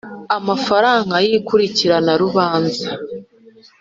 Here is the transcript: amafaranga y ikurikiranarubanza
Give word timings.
amafaranga 0.37 1.15
y 1.25 1.27
ikurikiranarubanza 1.39 2.89